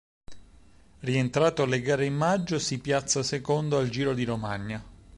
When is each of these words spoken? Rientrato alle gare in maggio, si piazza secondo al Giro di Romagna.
Rientrato 1.01 1.61
alle 1.61 1.79
gare 1.79 2.07
in 2.07 2.15
maggio, 2.15 2.57
si 2.57 2.79
piazza 2.79 3.21
secondo 3.21 3.77
al 3.77 3.89
Giro 3.89 4.15
di 4.15 4.23
Romagna. 4.23 4.83